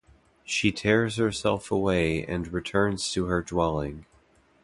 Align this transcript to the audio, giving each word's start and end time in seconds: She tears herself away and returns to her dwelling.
She 0.43 0.71
tears 0.71 1.17
herself 1.17 1.69
away 1.69 2.25
and 2.25 2.51
returns 2.51 3.11
to 3.11 3.25
her 3.25 3.43
dwelling. 3.43 4.07